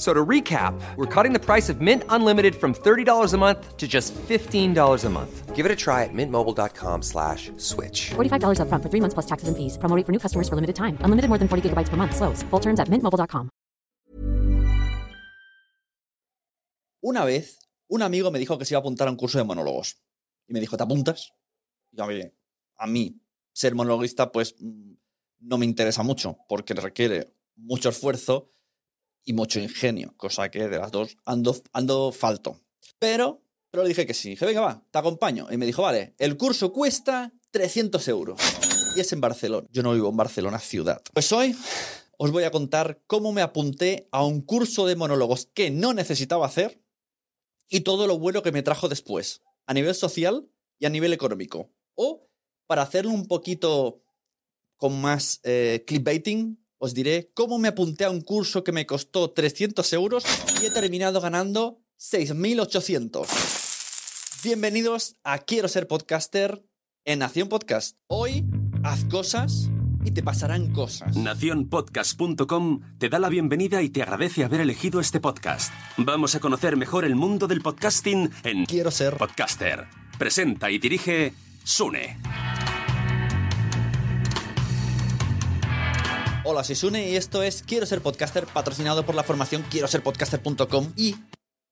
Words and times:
So 0.00 0.14
to 0.14 0.24
recap, 0.24 0.72
we're 0.96 1.04
cutting 1.04 1.34
the 1.34 1.38
price 1.38 1.68
of 1.68 1.82
Mint 1.82 2.04
Unlimited 2.08 2.54
from 2.54 2.72
$30 2.72 3.34
a 3.34 3.36
month 3.36 3.76
to 3.76 3.86
just 3.86 4.14
$15 4.14 5.04
a 5.04 5.10
month. 5.10 5.54
Give 5.54 5.66
it 5.66 5.70
a 5.70 5.76
try 5.76 6.04
at 6.04 6.14
mintmobile.com 6.14 7.02
slash 7.02 7.52
switch. 7.58 8.12
$45 8.16 8.60
upfront 8.64 8.82
for 8.82 8.88
three 8.88 9.00
months 9.04 9.12
plus 9.12 9.26
taxes 9.26 9.48
and 9.48 9.56
fees. 9.58 9.76
Promo 9.76 9.94
rate 9.94 10.06
for 10.06 10.12
new 10.12 10.18
customers 10.18 10.48
for 10.48 10.56
limited 10.56 10.74
time. 10.74 10.96
Unlimited 11.04 11.28
more 11.28 11.36
than 11.36 11.48
40 11.48 11.68
gigabytes 11.68 11.90
per 11.90 11.98
month. 11.98 12.16
Slows. 12.16 12.42
Full 12.48 12.60
terms 12.60 12.80
at 12.80 12.88
mintmobile.com. 12.88 13.50
Una 17.02 17.24
vez, 17.26 17.58
un 17.90 18.00
amigo 18.00 18.30
me 18.30 18.38
dijo 18.38 18.56
que 18.56 18.64
se 18.64 18.72
iba 18.72 18.78
a 18.78 18.80
apuntar 18.80 19.06
a 19.06 19.10
un 19.10 19.18
curso 19.18 19.36
de 19.36 19.44
monólogos. 19.44 20.00
Y 20.48 20.54
me 20.54 20.60
dijo, 20.60 20.78
¿te 20.78 20.82
apuntas? 20.82 21.34
Y 21.92 21.98
yo, 21.98 22.06
"Oye, 22.06 22.32
a 22.78 22.86
mí, 22.86 23.20
ser 23.52 23.74
monologuista, 23.74 24.32
pues 24.32 24.54
mm, 24.58 24.92
no 25.40 25.58
me 25.58 25.66
interesa 25.66 26.02
mucho, 26.02 26.38
porque 26.48 26.72
requiere 26.72 27.34
mucho 27.56 27.90
esfuerzo 27.90 28.50
y 29.24 29.32
mucho 29.32 29.60
ingenio, 29.60 30.14
cosa 30.16 30.50
que 30.50 30.68
de 30.68 30.78
las 30.78 30.90
dos 30.90 31.16
ando, 31.24 31.56
ando 31.72 32.12
falto. 32.12 32.60
Pero, 32.98 33.42
pero 33.70 33.82
le 33.82 33.88
dije 33.88 34.06
que 34.06 34.14
sí. 34.14 34.30
Dije, 34.30 34.46
venga, 34.46 34.60
va, 34.60 34.84
te 34.90 34.98
acompaño. 34.98 35.48
Y 35.50 35.56
me 35.56 35.66
dijo, 35.66 35.82
vale, 35.82 36.14
el 36.18 36.36
curso 36.36 36.72
cuesta 36.72 37.32
300 37.50 38.06
euros. 38.08 38.40
Y 38.96 39.00
es 39.00 39.12
en 39.12 39.20
Barcelona. 39.20 39.66
Yo 39.70 39.82
no 39.82 39.92
vivo 39.92 40.08
en 40.08 40.16
Barcelona 40.16 40.58
ciudad. 40.58 41.02
Pues 41.12 41.30
hoy 41.32 41.56
os 42.16 42.30
voy 42.32 42.44
a 42.44 42.50
contar 42.50 43.00
cómo 43.06 43.32
me 43.32 43.40
apunté 43.40 44.08
a 44.12 44.24
un 44.24 44.42
curso 44.42 44.86
de 44.86 44.96
monólogos 44.96 45.46
que 45.54 45.70
no 45.70 45.94
necesitaba 45.94 46.46
hacer 46.46 46.82
y 47.68 47.80
todo 47.80 48.06
lo 48.06 48.18
bueno 48.18 48.42
que 48.42 48.52
me 48.52 48.62
trajo 48.62 48.88
después, 48.88 49.42
a 49.66 49.72
nivel 49.72 49.94
social 49.94 50.50
y 50.78 50.86
a 50.86 50.90
nivel 50.90 51.12
económico. 51.12 51.72
O, 51.94 52.28
para 52.66 52.82
hacerlo 52.82 53.12
un 53.12 53.26
poquito 53.26 54.02
con 54.76 55.00
más 55.00 55.40
eh, 55.44 55.84
clickbaiting, 55.86 56.59
os 56.80 56.94
diré 56.94 57.30
cómo 57.34 57.58
me 57.58 57.68
apunté 57.68 58.04
a 58.04 58.10
un 58.10 58.22
curso 58.22 58.64
que 58.64 58.72
me 58.72 58.86
costó 58.86 59.30
300 59.30 59.92
euros 59.92 60.24
y 60.60 60.66
he 60.66 60.70
terminado 60.70 61.20
ganando 61.20 61.82
6.800. 62.00 63.28
Bienvenidos 64.42 65.16
a 65.22 65.38
Quiero 65.38 65.68
ser 65.68 65.86
podcaster 65.86 66.64
en 67.04 67.18
Nación 67.18 67.48
Podcast. 67.48 67.98
Hoy, 68.06 68.46
haz 68.82 69.04
cosas 69.04 69.68
y 70.02 70.12
te 70.12 70.22
pasarán 70.22 70.72
cosas. 70.72 71.14
Naciónpodcast.com 71.16 72.80
te 72.98 73.10
da 73.10 73.18
la 73.18 73.28
bienvenida 73.28 73.82
y 73.82 73.90
te 73.90 74.00
agradece 74.02 74.44
haber 74.44 74.62
elegido 74.62 75.00
este 75.00 75.20
podcast. 75.20 75.74
Vamos 75.98 76.34
a 76.34 76.40
conocer 76.40 76.78
mejor 76.78 77.04
el 77.04 77.14
mundo 77.14 77.46
del 77.46 77.60
podcasting 77.60 78.30
en 78.42 78.64
Quiero 78.64 78.90
ser 78.90 79.18
Podcaster. 79.18 79.84
Presenta 80.18 80.70
y 80.70 80.78
dirige 80.78 81.34
Sune. 81.62 82.16
Hola, 86.52 86.64
soy 86.64 86.74
Sune 86.74 87.08
y 87.08 87.14
esto 87.14 87.44
es 87.44 87.62
Quiero 87.62 87.86
ser 87.86 88.02
podcaster, 88.02 88.44
patrocinado 88.44 89.06
por 89.06 89.14
la 89.14 89.22
formación 89.22 89.64
quiero 89.70 89.86
ser 89.86 90.02
podcaster.com 90.02 90.92
y 90.96 91.14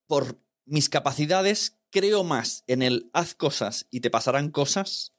por 0.06 0.40
mis 0.66 0.88
capacidades 0.88 1.80
creo 1.90 2.22
más 2.22 2.62
en 2.68 2.82
el 2.82 3.10
haz 3.12 3.34
cosas 3.34 3.88
y 3.90 3.98
te 3.98 4.08
pasarán 4.08 4.52
cosas 4.52 5.16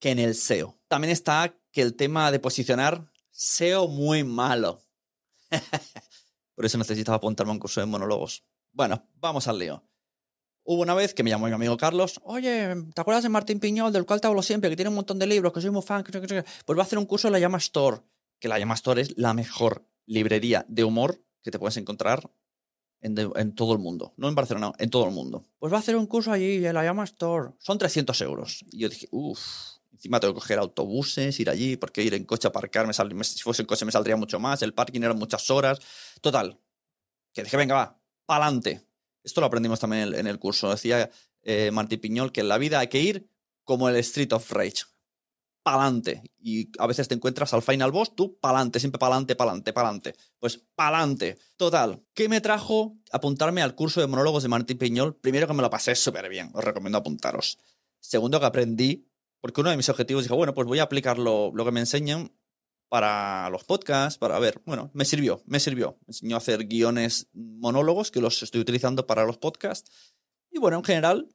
que 0.00 0.10
en 0.10 0.18
el 0.18 0.34
SEO. 0.34 0.76
También 0.88 1.12
está 1.12 1.56
que 1.70 1.82
el 1.82 1.94
tema 1.94 2.32
de 2.32 2.40
posicionar 2.40 3.08
SEO 3.30 3.86
muy 3.86 4.24
malo. 4.24 4.82
por 6.56 6.66
eso 6.66 6.76
necesitaba 6.76 7.18
apuntarme 7.18 7.52
a 7.52 7.54
un 7.54 7.60
curso 7.60 7.78
de 7.78 7.86
monólogos. 7.86 8.42
Bueno, 8.72 9.08
vamos 9.14 9.46
al 9.46 9.60
lío. 9.60 9.84
Hubo 10.64 10.82
una 10.82 10.94
vez 10.94 11.14
que 11.14 11.22
me 11.22 11.30
llamó 11.30 11.46
mi 11.46 11.52
amigo 11.52 11.76
Carlos, 11.76 12.20
oye, 12.24 12.74
¿te 12.92 13.00
acuerdas 13.00 13.22
de 13.22 13.28
Martín 13.28 13.60
Piñol, 13.60 13.92
del 13.92 14.04
cual 14.04 14.20
te 14.20 14.26
hablo 14.26 14.42
siempre, 14.42 14.68
que 14.68 14.74
tiene 14.74 14.88
un 14.88 14.96
montón 14.96 15.20
de 15.20 15.28
libros, 15.28 15.52
que 15.52 15.60
soy 15.60 15.70
muy 15.70 15.82
fan? 15.82 16.02
Pues 16.02 16.76
va 16.76 16.82
a 16.82 16.84
hacer 16.84 16.98
un 16.98 17.06
curso 17.06 17.30
la 17.30 17.38
Llama 17.38 17.58
Store, 17.58 18.02
que 18.40 18.48
la 18.48 18.58
Llama 18.58 18.74
Store 18.74 19.00
es 19.00 19.16
la 19.16 19.34
mejor 19.34 19.86
librería 20.06 20.64
de 20.68 20.84
humor 20.84 21.22
que 21.42 21.50
te 21.50 21.58
puedes 21.58 21.76
encontrar 21.76 22.30
en, 23.00 23.54
todo 23.54 23.72
el 23.72 23.78
mundo. 23.78 24.12
No 24.16 24.28
en 24.28 24.34
Barcelona, 24.34 24.72
en 24.78 24.90
todo 24.90 25.06
el 25.06 25.12
mundo. 25.12 25.46
Pues 25.58 25.72
va 25.72 25.76
a 25.76 25.80
hacer 25.80 25.96
un 25.96 26.06
curso 26.06 26.32
allí 26.32 26.64
en 26.64 26.74
la 26.74 26.84
Llama 26.84 27.04
Store. 27.04 27.52
Son 27.58 27.78
300 27.78 28.20
euros. 28.22 28.64
Y 28.72 28.80
yo 28.80 28.88
dije, 28.88 29.08
uff, 29.10 29.40
encima 29.92 30.20
tengo 30.20 30.34
que 30.34 30.40
coger 30.40 30.58
autobuses, 30.58 31.38
ir 31.40 31.48
allí, 31.48 31.76
porque 31.76 32.02
ir 32.02 32.14
en 32.14 32.24
coche 32.24 32.48
a 32.48 32.50
aparcar, 32.50 32.86
me 32.86 33.24
si 33.24 33.42
fuese 33.42 33.62
en 33.62 33.66
coche 33.66 33.84
me 33.84 33.92
saldría 33.92 34.16
mucho 34.16 34.38
más, 34.38 34.62
el 34.62 34.74
parking 34.74 35.00
eran 35.00 35.18
muchas 35.18 35.50
horas. 35.50 35.78
Total, 36.20 36.58
que 37.32 37.44
dije, 37.44 37.56
venga, 37.56 37.74
va, 37.74 38.00
pa'lante. 38.26 38.82
Esto 39.22 39.40
lo 39.40 39.46
aprendimos 39.46 39.80
también 39.80 40.14
en 40.14 40.26
el, 40.26 40.38
curso. 40.38 40.70
Decía 40.70 41.10
eh, 41.42 41.70
Martín 41.72 42.00
Piñol 42.00 42.32
que 42.32 42.40
en 42.40 42.48
la 42.48 42.58
vida 42.58 42.80
hay 42.80 42.88
que 42.88 43.00
ir 43.00 43.28
como 43.64 43.88
el 43.88 43.96
Street 43.96 44.32
of 44.32 44.50
Rage. 44.50 44.84
Pa'lante. 45.62 46.22
Y 46.38 46.70
a 46.78 46.86
veces 46.86 47.08
te 47.08 47.14
encuentras 47.14 47.52
al 47.52 47.62
final 47.62 47.92
boss, 47.92 48.14
tú 48.16 48.38
pa'lante, 48.40 48.80
siempre 48.80 48.98
pa'lante, 48.98 49.36
pa'lante, 49.36 49.72
pa'lante. 49.72 50.14
Pues 50.38 50.58
pa'lante. 50.74 51.38
Total. 51.56 52.02
¿Qué 52.14 52.28
me 52.28 52.40
trajo 52.40 52.96
apuntarme 53.12 53.62
al 53.62 53.74
curso 53.74 54.00
de 54.00 54.06
monólogos 54.06 54.42
de 54.42 54.48
Martín 54.48 54.78
Piñol? 54.78 55.16
Primero 55.16 55.46
que 55.46 55.54
me 55.54 55.62
lo 55.62 55.70
pasé 55.70 55.94
súper 55.94 56.28
bien. 56.28 56.50
Os 56.54 56.64
recomiendo 56.64 56.98
apuntaros. 56.98 57.58
Segundo 58.00 58.40
que 58.40 58.46
aprendí, 58.46 59.06
porque 59.40 59.60
uno 59.60 59.70
de 59.70 59.76
mis 59.76 59.88
objetivos 59.88 60.24
dije, 60.24 60.34
bueno, 60.34 60.54
pues 60.54 60.66
voy 60.66 60.78
a 60.78 60.84
aplicar 60.84 61.18
lo, 61.18 61.52
lo 61.54 61.64
que 61.64 61.72
me 61.72 61.80
enseñan 61.80 62.32
para 62.90 63.48
los 63.50 63.62
podcasts, 63.62 64.18
para 64.18 64.38
ver, 64.40 64.60
bueno, 64.66 64.90
me 64.94 65.04
sirvió, 65.04 65.42
me 65.46 65.60
sirvió. 65.60 65.98
Me 66.00 66.06
enseñó 66.08 66.34
a 66.34 66.38
hacer 66.38 66.66
guiones 66.66 67.28
monólogos 67.32 68.10
que 68.10 68.20
los 68.20 68.42
estoy 68.42 68.60
utilizando 68.60 69.06
para 69.06 69.24
los 69.24 69.38
podcasts. 69.38 70.14
Y 70.50 70.58
bueno, 70.58 70.78
en 70.78 70.84
general, 70.84 71.28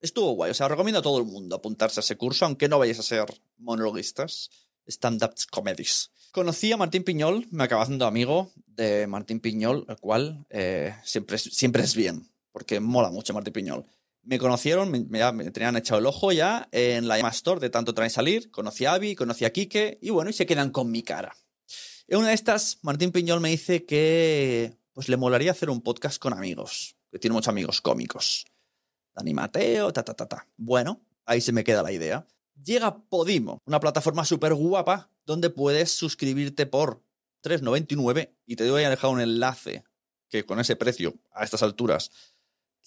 estuvo 0.00 0.32
guay. 0.32 0.50
O 0.50 0.54
sea, 0.54 0.68
recomiendo 0.68 1.00
a 1.00 1.02
todo 1.02 1.18
el 1.18 1.24
mundo 1.24 1.56
apuntarse 1.56 2.00
a 2.00 2.02
ese 2.02 2.16
curso, 2.16 2.44
aunque 2.44 2.68
no 2.68 2.78
vayáis 2.78 2.98
a 2.98 3.02
ser 3.02 3.26
monologuistas, 3.58 4.50
stand-up 4.86 5.34
comedies. 5.50 6.10
Conocí 6.32 6.70
a 6.72 6.76
Martín 6.76 7.02
Piñol, 7.04 7.46
me 7.50 7.64
acaba 7.64 7.82
haciendo 7.82 8.06
amigo 8.06 8.52
de 8.66 9.06
Martín 9.06 9.40
Piñol, 9.40 9.84
el 9.88 9.96
cual 9.96 10.46
eh, 10.50 10.94
siempre, 11.04 11.36
es, 11.36 11.42
siempre 11.42 11.82
es 11.82 11.94
bien, 11.94 12.28
porque 12.52 12.78
mola 12.80 13.10
mucho 13.10 13.34
Martín 13.34 13.52
Piñol. 13.52 13.84
Me 14.22 14.38
conocieron, 14.38 14.90
me, 14.90 15.00
me- 15.00 15.32
me 15.32 15.50
tenían 15.50 15.76
echado 15.76 15.98
el 15.98 16.06
ojo 16.06 16.30
ya 16.30 16.68
en 16.72 17.08
la 17.08 17.16
Llama 17.16 17.30
Store 17.30 17.58
de 17.60 17.70
tanto 17.70 17.94
traen 17.94 18.10
salir. 18.10 18.50
Conocí 18.50 18.84
a 18.84 18.92
Avi, 18.94 19.16
conocí 19.16 19.44
a 19.44 19.52
Quique 19.52 19.98
y 20.02 20.10
bueno, 20.10 20.30
y 20.30 20.34
se 20.34 20.46
quedan 20.46 20.70
con 20.70 20.90
mi 20.90 21.02
cara. 21.02 21.34
En 22.06 22.18
una 22.18 22.28
de 22.28 22.34
estas, 22.34 22.78
Martín 22.82 23.12
Piñol 23.12 23.40
me 23.40 23.48
dice 23.50 23.84
que 23.86 24.76
pues 24.92 25.08
le 25.08 25.16
molaría 25.16 25.52
hacer 25.52 25.70
un 25.70 25.80
podcast 25.80 26.18
con 26.20 26.32
amigos, 26.32 26.96
que 27.10 27.18
tiene 27.18 27.34
muchos 27.34 27.48
amigos 27.48 27.80
cómicos. 27.80 28.44
Dani 29.14 29.34
Mateo, 29.34 29.92
ta, 29.92 30.02
ta, 30.02 30.14
ta, 30.14 30.26
ta. 30.26 30.48
Bueno, 30.56 31.00
ahí 31.24 31.40
se 31.40 31.52
me 31.52 31.64
queda 31.64 31.82
la 31.82 31.92
idea. 31.92 32.26
Llega 32.62 33.02
Podimo, 33.08 33.58
una 33.64 33.80
plataforma 33.80 34.24
súper 34.24 34.54
guapa 34.54 35.10
donde 35.24 35.50
puedes 35.50 35.92
suscribirte 35.92 36.66
por 36.66 37.02
3,99 37.42 38.34
y 38.46 38.56
te 38.56 38.70
voy 38.70 38.84
a 38.84 38.90
dejar 38.90 39.10
un 39.10 39.20
enlace 39.20 39.84
que 40.28 40.44
con 40.44 40.60
ese 40.60 40.76
precio, 40.76 41.18
a 41.32 41.44
estas 41.44 41.62
alturas, 41.62 42.10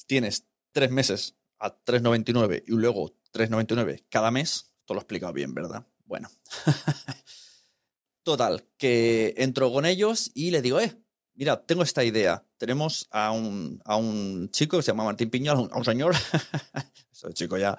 tienes 0.08 0.48
tres 0.72 0.92
meses 0.92 1.36
a 1.60 1.76
3,99 1.84 2.64
y 2.68 2.72
luego 2.72 3.16
3,99 3.34 4.06
cada 4.10 4.32
mes. 4.32 4.74
Esto 4.80 4.94
lo 4.94 5.00
he 5.00 5.04
explicado 5.04 5.34
bien, 5.34 5.54
¿verdad? 5.54 5.88
Bueno. 6.06 6.30
Total, 8.24 8.64
que 8.78 9.34
entro 9.38 9.72
con 9.72 9.86
ellos 9.86 10.32
y 10.34 10.52
le 10.52 10.62
digo, 10.62 10.80
eh, 10.80 11.03
mira, 11.36 11.66
tengo 11.66 11.84
esta 11.84 12.04
idea. 12.04 12.44
Tenemos 12.58 13.08
a 13.12 13.32
un, 13.32 13.82
a 13.86 13.96
un 13.96 14.50
chico 14.52 14.78
que 14.78 14.84
se 14.84 14.92
llama 14.92 15.06
Martín 15.06 15.30
Piñol, 15.30 15.58
a 15.58 15.62
un, 15.62 15.74
a 15.74 15.78
un 15.78 15.86
señor, 15.86 16.16
soy 17.12 17.34
chico 17.34 17.58
ya, 17.58 17.78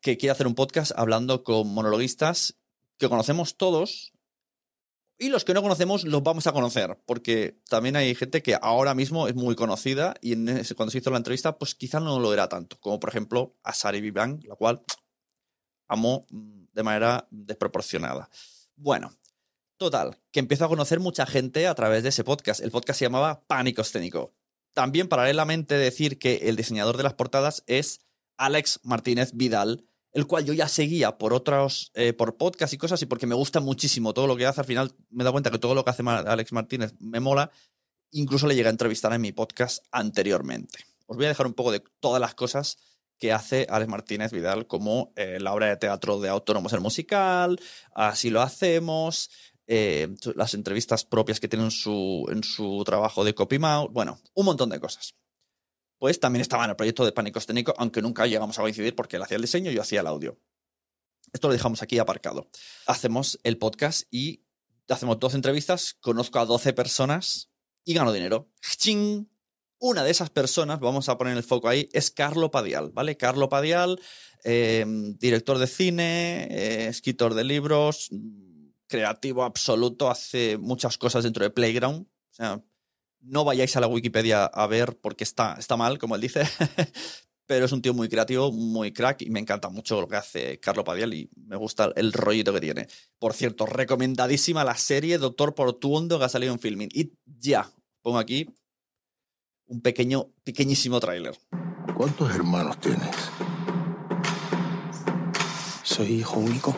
que 0.00 0.16
quiere 0.16 0.32
hacer 0.32 0.46
un 0.46 0.54
podcast 0.54 0.92
hablando 0.96 1.44
con 1.44 1.68
monologuistas 1.72 2.56
que 2.98 3.08
conocemos 3.08 3.56
todos 3.56 4.12
y 5.22 5.28
los 5.28 5.44
que 5.44 5.54
no 5.54 5.62
conocemos 5.62 6.04
los 6.04 6.22
vamos 6.24 6.48
a 6.48 6.52
conocer, 6.52 6.98
porque 7.06 7.56
también 7.68 7.94
hay 7.94 8.12
gente 8.16 8.42
que 8.42 8.58
ahora 8.60 8.94
mismo 8.94 9.28
es 9.28 9.36
muy 9.36 9.54
conocida 9.54 10.14
y 10.20 10.34
cuando 10.74 10.90
se 10.90 10.98
hizo 10.98 11.10
la 11.10 11.18
entrevista, 11.18 11.58
pues 11.58 11.76
quizás 11.76 12.02
no 12.02 12.18
lo 12.18 12.32
era 12.32 12.48
tanto, 12.48 12.76
como 12.80 12.98
por 12.98 13.10
ejemplo 13.10 13.54
a 13.62 13.72
Sari 13.72 14.00
Vivian, 14.00 14.40
la 14.44 14.56
cual 14.56 14.82
amo 15.86 16.26
de 16.30 16.82
manera 16.82 17.28
desproporcionada. 17.30 18.28
Bueno, 18.74 19.12
total, 19.82 20.18
que 20.30 20.40
empiezo 20.40 20.64
a 20.64 20.68
conocer 20.68 21.00
mucha 21.00 21.26
gente 21.26 21.66
a 21.66 21.74
través 21.74 22.02
de 22.02 22.10
ese 22.10 22.24
podcast. 22.24 22.60
El 22.60 22.70
podcast 22.70 22.98
se 22.98 23.04
llamaba 23.04 23.44
Pánico 23.46 23.82
Escénico. 23.82 24.32
También 24.74 25.08
paralelamente 25.08 25.74
decir 25.74 26.18
que 26.18 26.48
el 26.48 26.56
diseñador 26.56 26.96
de 26.96 27.02
las 27.02 27.14
portadas 27.14 27.64
es 27.66 28.00
Alex 28.36 28.80
Martínez 28.84 29.32
Vidal, 29.34 29.84
el 30.12 30.26
cual 30.26 30.44
yo 30.44 30.52
ya 30.52 30.68
seguía 30.68 31.18
por 31.18 31.34
otros, 31.34 31.90
eh, 31.94 32.12
por 32.12 32.36
podcast 32.36 32.72
y 32.72 32.78
cosas 32.78 33.02
y 33.02 33.06
porque 33.06 33.26
me 33.26 33.34
gusta 33.34 33.60
muchísimo 33.60 34.14
todo 34.14 34.26
lo 34.26 34.36
que 34.36 34.46
hace. 34.46 34.60
Al 34.60 34.66
final 34.66 34.92
me 35.10 35.24
dado 35.24 35.32
cuenta 35.32 35.50
que 35.50 35.58
todo 35.58 35.74
lo 35.74 35.84
que 35.84 35.90
hace 35.90 36.02
Alex 36.06 36.52
Martínez 36.52 36.94
me 37.00 37.20
mola. 37.20 37.50
Incluso 38.12 38.46
le 38.46 38.54
llegué 38.54 38.68
a 38.68 38.70
entrevistar 38.70 39.12
en 39.12 39.20
mi 39.20 39.32
podcast 39.32 39.84
anteriormente. 39.90 40.84
Os 41.06 41.16
voy 41.16 41.26
a 41.26 41.28
dejar 41.28 41.46
un 41.46 41.54
poco 41.54 41.72
de 41.72 41.82
todas 42.00 42.20
las 42.20 42.34
cosas 42.34 42.78
que 43.22 43.32
hace 43.32 43.68
Alex 43.70 43.88
Martínez 43.88 44.32
Vidal, 44.32 44.66
como 44.66 45.12
eh, 45.14 45.38
la 45.40 45.54
obra 45.54 45.68
de 45.68 45.76
teatro 45.76 46.18
de 46.20 46.28
Autónomos 46.28 46.72
el 46.72 46.80
Musical, 46.80 47.60
Así 47.94 48.30
lo 48.30 48.42
hacemos, 48.42 49.30
eh, 49.66 50.08
las 50.34 50.54
entrevistas 50.54 51.04
propias 51.04 51.40
que 51.40 51.48
tiene 51.48 51.64
en 51.64 51.70
su, 51.70 52.26
en 52.30 52.42
su 52.42 52.82
trabajo 52.84 53.24
de 53.24 53.34
CopyMouth, 53.34 53.92
bueno, 53.92 54.20
un 54.34 54.46
montón 54.46 54.70
de 54.70 54.80
cosas. 54.80 55.14
Pues 55.98 56.18
también 56.18 56.40
estaba 56.40 56.64
en 56.64 56.70
el 56.70 56.76
proyecto 56.76 57.04
de 57.04 57.12
Pánico 57.12 57.38
Escénico, 57.38 57.74
aunque 57.78 58.02
nunca 58.02 58.26
llegamos 58.26 58.58
a 58.58 58.62
coincidir 58.62 58.94
porque 58.96 59.16
él 59.16 59.22
hacía 59.22 59.36
el 59.36 59.42
diseño 59.42 59.70
y 59.70 59.74
yo 59.74 59.82
hacía 59.82 60.00
el 60.00 60.08
audio. 60.08 60.38
Esto 61.32 61.48
lo 61.48 61.54
dejamos 61.54 61.82
aquí 61.82 61.98
aparcado. 61.98 62.48
Hacemos 62.86 63.38
el 63.44 63.56
podcast 63.56 64.06
y 64.10 64.44
hacemos 64.88 65.18
12 65.18 65.36
entrevistas, 65.36 65.94
conozco 66.00 66.38
a 66.38 66.44
12 66.44 66.72
personas 66.72 67.50
y 67.84 67.94
gano 67.94 68.12
dinero. 68.12 68.50
¡Ching! 68.60 69.28
Una 69.78 70.04
de 70.04 70.10
esas 70.10 70.30
personas, 70.30 70.78
vamos 70.78 71.08
a 71.08 71.18
poner 71.18 71.36
el 71.36 71.42
foco 71.42 71.68
ahí, 71.68 71.88
es 71.92 72.10
Carlo 72.12 72.50
Padial, 72.52 72.90
¿vale? 72.92 73.16
Carlo 73.16 73.48
Padial, 73.48 74.00
eh, 74.44 74.84
director 75.18 75.58
de 75.58 75.66
cine, 75.66 76.46
eh, 76.50 76.86
escritor 76.86 77.34
de 77.34 77.42
libros, 77.42 78.08
creativo 78.92 79.42
absoluto, 79.42 80.10
hace 80.10 80.58
muchas 80.58 80.98
cosas 80.98 81.24
dentro 81.24 81.42
de 81.42 81.50
Playground. 81.50 82.02
O 82.02 82.34
sea, 82.34 82.62
no 83.20 83.42
vayáis 83.42 83.74
a 83.74 83.80
la 83.80 83.86
Wikipedia 83.86 84.44
a 84.44 84.66
ver 84.66 84.98
porque 85.00 85.24
está, 85.24 85.56
está 85.58 85.78
mal, 85.78 85.98
como 85.98 86.14
él 86.14 86.20
dice, 86.20 86.42
pero 87.46 87.64
es 87.64 87.72
un 87.72 87.80
tío 87.80 87.94
muy 87.94 88.10
creativo, 88.10 88.52
muy 88.52 88.92
crack 88.92 89.22
y 89.22 89.30
me 89.30 89.40
encanta 89.40 89.70
mucho 89.70 89.98
lo 89.98 90.08
que 90.08 90.16
hace 90.16 90.60
Carlo 90.60 90.84
Padial 90.84 91.14
y 91.14 91.30
me 91.36 91.56
gusta 91.56 91.90
el 91.96 92.12
rollito 92.12 92.52
que 92.52 92.60
tiene. 92.60 92.86
Por 93.18 93.32
cierto, 93.32 93.64
recomendadísima 93.64 94.62
la 94.62 94.76
serie 94.76 95.16
Doctor 95.16 95.54
Portuondo 95.54 96.18
que 96.18 96.26
ha 96.26 96.28
salido 96.28 96.52
en 96.52 96.58
filming. 96.58 96.90
Y 96.92 97.14
ya, 97.24 97.72
pongo 98.02 98.18
aquí 98.18 98.46
un 99.68 99.80
pequeño, 99.80 100.28
pequeñísimo 100.44 101.00
tráiler. 101.00 101.38
¿Cuántos 101.96 102.34
hermanos 102.34 102.78
tienes? 102.78 103.16
Soy 105.82 106.16
hijo 106.16 106.38
único. 106.38 106.76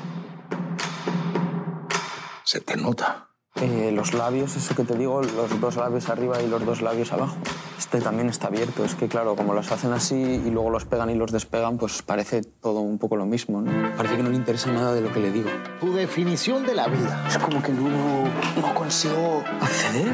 Te 2.60 2.76
nota. 2.76 3.28
Eh, 3.56 3.92
los 3.92 4.14
labios, 4.14 4.56
eso 4.56 4.74
que 4.74 4.84
te 4.84 4.96
digo, 4.96 5.22
los 5.22 5.60
dos 5.60 5.76
labios 5.76 6.08
arriba 6.08 6.42
y 6.42 6.48
los 6.48 6.64
dos 6.64 6.82
labios 6.82 7.12
abajo. 7.12 7.36
Este 7.84 8.00
también 8.00 8.30
está 8.30 8.46
abierto. 8.46 8.82
Es 8.82 8.94
que, 8.94 9.08
claro, 9.08 9.36
como 9.36 9.52
los 9.52 9.70
hacen 9.70 9.92
así 9.92 10.16
y 10.16 10.50
luego 10.50 10.70
los 10.70 10.86
pegan 10.86 11.10
y 11.10 11.14
los 11.14 11.30
despegan, 11.30 11.76
pues 11.76 12.00
parece 12.00 12.40
todo 12.42 12.80
un 12.80 12.98
poco 12.98 13.14
lo 13.14 13.26
mismo, 13.26 13.60
¿no? 13.60 13.94
Parece 13.94 14.16
que 14.16 14.22
no 14.22 14.30
le 14.30 14.36
interesa 14.36 14.72
nada 14.72 14.94
de 14.94 15.02
lo 15.02 15.12
que 15.12 15.20
le 15.20 15.30
digo. 15.30 15.50
Tu 15.80 15.92
definición 15.92 16.64
de 16.64 16.74
la 16.74 16.88
vida. 16.88 17.22
Es 17.28 17.36
como 17.36 17.62
que 17.62 17.72
no, 17.72 18.24
no 18.24 18.74
consigo 18.74 19.44
acceder. 19.60 20.10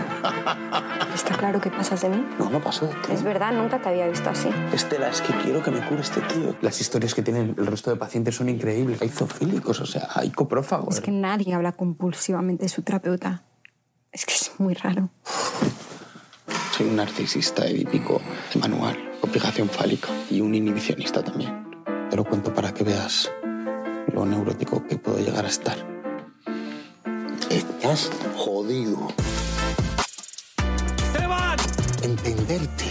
Está 1.14 1.36
claro 1.38 1.60
que 1.60 1.70
pasas 1.70 2.02
de 2.02 2.08
mí. 2.08 2.26
No, 2.40 2.50
no 2.50 2.60
paso 2.60 2.86
de 2.86 2.92
ti. 2.94 3.12
Es 3.12 3.22
verdad, 3.22 3.52
nunca 3.52 3.80
te 3.80 3.88
había 3.88 4.08
visto 4.08 4.28
así. 4.28 4.50
Estela, 4.72 5.08
es 5.08 5.22
que 5.22 5.32
quiero 5.34 5.62
que 5.62 5.70
me 5.70 5.80
cure 5.86 6.00
este 6.00 6.20
tío. 6.22 6.56
Las 6.62 6.80
historias 6.80 7.14
que 7.14 7.22
tienen 7.22 7.54
el 7.56 7.66
resto 7.66 7.90
de 7.90 7.96
pacientes 7.96 8.34
son 8.34 8.48
increíbles. 8.48 9.00
Hay 9.00 9.10
zoofílicos, 9.10 9.80
o 9.80 9.86
sea, 9.86 10.08
hay 10.16 10.30
coprófagos. 10.30 10.96
Es 10.96 11.00
que 11.00 11.12
nadie 11.12 11.54
habla 11.54 11.70
compulsivamente 11.72 12.64
de 12.64 12.68
su 12.68 12.82
terapeuta. 12.82 13.44
Es 14.12 14.26
que 14.26 14.34
es 14.34 14.50
muy 14.58 14.74
raro. 14.74 15.08
Soy 16.80 16.88
un 16.88 16.96
narcisista 16.96 17.66
edípico 17.66 18.22
manual, 18.58 18.96
obligación 19.20 19.68
fálica 19.68 20.08
y 20.30 20.40
un 20.40 20.54
inhibicionista 20.54 21.22
también. 21.22 21.62
Te 22.08 22.16
lo 22.16 22.24
cuento 22.24 22.54
para 22.54 22.72
que 22.72 22.84
veas 22.84 23.30
lo 24.14 24.24
neurótico 24.24 24.86
que 24.86 24.96
puedo 24.96 25.18
llegar 25.18 25.44
a 25.44 25.48
estar. 25.48 25.76
Estás 27.50 28.10
jodido. 28.34 29.08
Entenderte, 32.02 32.86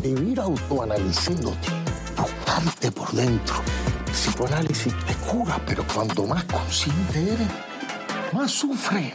vivir 0.00 0.38
autoanalizándote, 0.38 1.70
tocarte 2.14 2.92
por 2.92 3.10
dentro. 3.10 3.56
Psicoanálisis 4.12 4.94
te 5.06 5.14
cura, 5.28 5.60
pero 5.66 5.84
cuanto 5.92 6.24
más 6.24 6.44
consciente 6.44 7.32
eres, 7.32 7.48
más 8.32 8.52
sufre. 8.52 9.12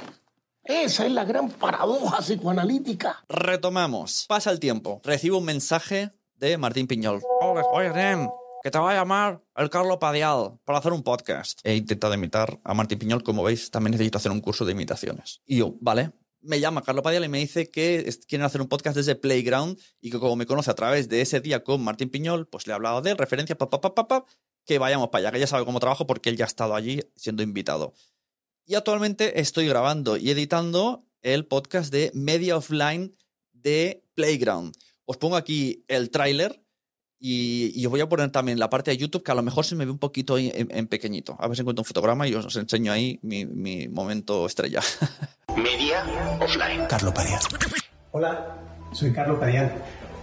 Esa 0.65 1.06
es 1.06 1.12
la 1.12 1.25
gran 1.25 1.50
paradoja 1.50 2.19
psicoanalítica. 2.19 3.21
Retomamos. 3.27 4.25
Pasa 4.30 4.50
el 4.50 4.62
tiempo. 4.62 5.01
Recibo 5.04 5.39
un 5.39 5.44
mensaje 5.44 6.12
de 6.36 6.57
Martín 6.57 6.88
Piñol. 6.88 7.21
Oye, 7.42 7.62
oye, 7.74 7.89
Nen, 7.89 8.30
que 8.63 8.71
te 8.71 8.80
va 8.80 8.92
a 8.92 8.94
llamar 8.94 9.44
el 9.57 9.69
Carlo 9.69 10.00
Padial 10.00 10.57
para 10.63 10.80
hacer 10.80 10.94
un 10.94 11.04
podcast. 11.04 11.60
He 11.65 11.75
intentado 11.75 12.13
imitar 12.13 12.62
a 12.63 12.74
Martín 12.74 12.98
Piñol. 12.98 13.24
Como 13.24 13.44
veis, 13.44 13.71
también 13.71 13.92
necesito 13.92 14.18
hacer 14.18 14.31
un 14.31 14.39
curso 14.39 14.63
de 14.63 14.71
imitaciones. 14.71 15.42
Y 15.45 15.57
yo, 15.57 15.75
vale. 15.81 16.13
Me 16.39 16.62
llama 16.62 16.81
Carlo 16.81 17.04
Padial 17.04 17.25
y 17.25 17.30
me 17.30 17.39
dice 17.39 17.69
que 17.69 18.09
quieren 18.25 18.45
hacer 18.45 18.62
un 18.62 18.69
podcast 18.69 18.95
desde 18.95 19.16
Playground 19.16 19.77
y 20.00 20.12
que 20.12 20.19
como 20.19 20.38
me 20.38 20.45
conoce 20.45 20.71
a 20.71 20.75
través 20.75 21.09
de 21.09 21.19
ese 21.19 21.42
día 21.42 21.66
con 21.66 21.83
Martín 21.83 22.09
Piñol, 22.09 22.48
pues 22.48 22.68
le 22.68 22.71
he 22.71 22.75
hablado 22.75 23.01
de 23.01 23.12
él, 23.12 23.18
referencia, 23.18 23.57
pa, 23.57 23.69
pa, 23.69 23.81
pa, 23.81 23.94
pa, 23.94 24.07
pa, 24.07 24.25
que 24.66 24.80
vayamos 24.80 25.09
para 25.09 25.19
allá, 25.24 25.31
que 25.33 25.39
ya 25.39 25.48
sabe 25.48 25.66
cómo 25.66 25.81
trabajo 25.81 26.07
porque 26.07 26.30
él 26.30 26.38
ya 26.38 26.45
ha 26.45 26.48
estado 26.48 26.74
allí 26.75 27.01
siendo 27.16 27.44
invitado. 27.44 27.94
Y 28.65 28.75
actualmente 28.75 29.42
estoy 29.42 29.68
grabando 29.68 30.15
y 30.15 30.30
editando 30.31 31.04
el 31.21 31.45
podcast 31.45 31.92
de 31.92 32.12
Media 32.13 32.56
Offline 32.56 33.13
de 33.51 34.06
Playground. 34.15 34.73
Os 35.04 35.18
pongo 35.18 35.35
aquí 35.35 35.83
el 35.90 36.09
tráiler 36.09 36.64
y, 37.19 37.73
y 37.76 37.85
os 37.85 37.92
voy 37.92 37.99
a 37.99 38.07
poner 38.07 38.31
también 38.31 38.59
la 38.59 38.69
parte 38.69 38.92
de 38.92 38.97
YouTube 38.97 39.21
que 39.21 39.33
a 39.33 39.35
lo 39.35 39.42
mejor 39.42 39.66
se 39.66 39.76
me 39.76 39.83
ve 39.83 39.92
un 39.92 39.99
poquito 39.99 40.37
en, 40.37 40.69
en 40.71 40.87
pequeñito. 40.87 41.35
A 41.40 41.47
ver 41.47 41.57
si 41.57 41.61
encuentro 41.61 41.81
un 41.81 41.85
fotograma 41.85 42.26
y 42.26 42.35
os 42.35 42.56
enseño 42.56 42.94
ahí 42.94 43.19
mi, 43.21 43.45
mi 43.45 43.90
momento 43.90 44.45
estrella. 44.45 44.80
Media 45.57 46.06
offline. 46.40 46.85
Carlo 46.87 47.14
Padial. 47.14 47.42
Hola, 48.11 48.57
soy 48.94 49.11
Carlos 49.11 49.40
Padial. 49.40 49.73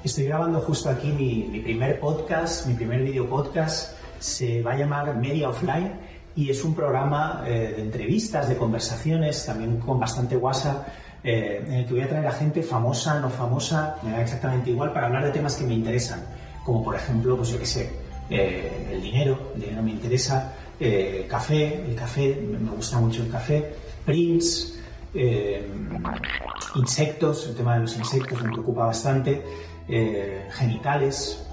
Estoy 0.03 0.25
grabando 0.25 0.61
justo 0.61 0.89
aquí 0.89 1.09
mi, 1.09 1.45
mi 1.45 1.61
primer 1.61 2.01
podcast, 2.01 2.67
mi 2.67 2.73
primer 2.73 3.03
video 3.03 3.29
podcast. 3.29 3.99
Se 4.19 4.63
va 4.63 4.73
a 4.73 4.77
llamar 4.77 5.15
Media 5.17 5.51
Offline 5.51 6.10
y 6.37 6.51
es 6.51 6.65
un 6.65 6.75
programa 6.75 7.45
eh, 7.47 7.75
de 7.77 7.83
entrevistas, 7.83 8.49
de 8.49 8.57
conversaciones, 8.57 9.45
también 9.45 9.79
con 9.79 9.99
bastante 9.99 10.37
WhatsApp, 10.37 10.87
eh, 11.23 11.63
en 11.67 11.73
el 11.75 11.87
que 11.87 11.93
voy 11.93 12.03
a 12.03 12.09
traer 12.09 12.27
a 12.27 12.33
gente 12.33 12.63
famosa, 12.63 13.21
no 13.21 13.29
famosa, 13.29 13.97
me 14.03 14.13
da 14.13 14.23
exactamente 14.23 14.71
igual, 14.71 14.93
para 14.93 15.07
hablar 15.07 15.25
de 15.25 15.31
temas 15.31 15.55
que 15.57 15.65
me 15.65 15.75
interesan. 15.75 16.25
Como 16.65 16.83
por 16.83 16.97
ejemplo, 16.97 17.37
pues 17.37 17.51
yo 17.51 17.59
qué 17.59 17.67
sé, 17.67 17.91
eh, 18.31 18.89
el 18.93 19.03
dinero, 19.03 19.53
el 19.55 19.61
dinero 19.61 19.83
me 19.83 19.91
interesa, 19.91 20.55
eh, 20.79 21.27
café, 21.29 21.75
el 21.75 21.95
café, 21.95 22.41
me 22.41 22.71
gusta 22.71 22.99
mucho 22.99 23.23
el 23.23 23.31
café, 23.31 23.75
Prince, 24.05 24.81
insectos, 26.77 27.49
el 27.49 27.55
tema 27.55 27.75
de 27.75 27.81
los 27.81 27.97
insectos 27.97 28.41
me 28.43 28.51
preocupa 28.51 28.87
bastante, 28.87 29.43
genitales, 30.51 31.45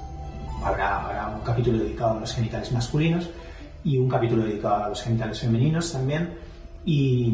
habrá 0.64 1.34
un 1.36 1.42
capítulo 1.42 1.80
dedicado 1.80 2.18
a 2.18 2.20
los 2.22 2.34
genitales 2.34 2.72
masculinos 2.72 3.30
y 3.88 3.98
un 3.98 4.10
capítulo 4.10 4.44
dedicado 4.44 4.84
a 4.84 4.90
los 4.90 5.02
genitales 5.02 5.40
femeninos 5.40 5.94
también. 5.94 6.38
Y 6.84 7.34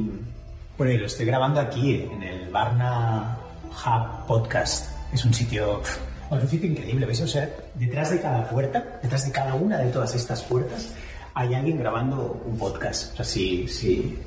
bueno, 0.78 1.00
lo 1.00 1.08
estoy 1.08 1.26
grabando 1.26 1.60
aquí 1.60 1.96
en 1.96 2.22
el 2.22 2.50
Barna 2.50 3.40
Hub 3.72 4.28
Podcast. 4.28 4.92
Es 5.12 5.26
un 5.26 5.34
sitio, 5.34 5.82
un 6.30 6.48
sitio 6.48 6.70
increíble, 6.70 7.08
¿veis? 7.08 7.22
O 7.22 7.28
sea, 7.28 7.50
detrás 7.74 8.12
de 8.12 8.22
cada 8.22 8.48
puerta, 8.48 9.00
detrás 9.02 9.26
de 9.26 9.32
cada 9.32 9.56
una 9.56 9.80
de 9.80 9.92
todas 9.92 10.14
estas 10.14 10.44
puertas, 10.44 10.94
hay 11.34 11.56
alguien 11.56 11.80
grabando 11.80 12.40
un 12.46 12.56
podcast. 12.56 13.14
O 13.14 13.16
sea, 13.16 13.26
si, 13.26 13.68
si, 13.68 14.20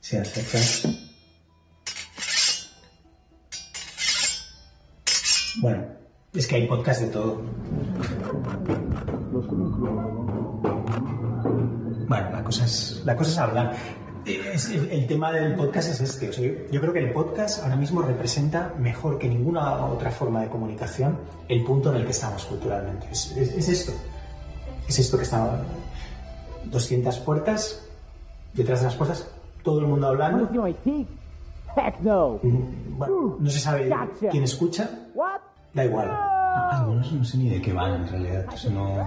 si 0.00 0.16
acercas. 0.16 0.86
Bueno, 5.60 5.84
es 6.32 6.46
que 6.46 6.54
hay 6.56 6.68
podcast 6.68 7.00
de 7.00 7.06
todo. 7.08 7.42
Bueno, 12.22 12.36
la 12.36 12.44
cosa 12.44 12.64
es, 12.64 13.02
la 13.04 13.16
cosa 13.16 13.30
es 13.30 13.38
hablar. 13.38 13.72
Es- 14.24 14.70
el, 14.70 14.90
el 14.90 15.06
tema 15.06 15.30
del 15.32 15.54
podcast 15.54 15.90
es 15.90 16.00
este. 16.00 16.30
O 16.30 16.32
sea, 16.32 16.44
yo, 16.46 16.52
yo 16.70 16.80
creo 16.80 16.92
que 16.92 16.98
el 17.00 17.12
podcast 17.12 17.62
ahora 17.62 17.76
mismo 17.76 18.00
representa 18.02 18.72
mejor 18.78 19.18
que 19.18 19.28
ninguna 19.28 19.84
otra 19.86 20.10
forma 20.10 20.40
de 20.42 20.48
comunicación 20.48 21.18
el 21.48 21.62
punto 21.64 21.90
en 21.90 21.96
el 21.96 22.04
que 22.04 22.12
estamos 22.12 22.44
culturalmente. 22.46 23.06
Es, 23.10 23.36
es- 23.36 23.52
es 23.54 23.68
esto. 23.68 23.92
Es 24.88 24.98
esto 24.98 25.16
que 25.16 25.24
está. 25.24 25.62
200 26.64 27.18
puertas, 27.20 27.84
detrás 28.54 28.80
de 28.80 28.86
las 28.86 28.94
puertas, 28.96 29.28
todo 29.62 29.80
el 29.80 29.86
mundo 29.86 30.06
hablando. 30.08 30.48
Bueno, 32.42 33.36
no 33.38 33.50
se 33.50 33.58
sabe 33.60 33.88
quién 34.30 34.44
escucha. 34.44 34.88
Da 35.74 35.84
igual. 35.84 36.08
Algunos 36.70 37.12
no 37.12 37.24
sé 37.24 37.36
ni 37.36 37.48
de 37.50 37.60
qué 37.60 37.72
van 37.72 37.94
en 38.02 38.08
realidad. 38.08 38.46
O 38.52 38.56
sea, 38.56 38.70
no. 38.70 39.04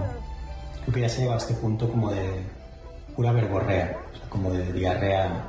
Creo 0.82 0.94
que 0.94 1.00
ya 1.00 1.08
se 1.08 1.22
llega 1.22 1.34
a 1.34 1.38
este 1.38 1.54
punto 1.54 1.88
como 1.90 2.10
de 2.10 2.42
pura 3.18 3.32
verborrea, 3.32 4.00
o 4.12 4.16
sea, 4.16 4.28
como 4.28 4.52
de 4.52 4.72
diarrea, 4.72 5.44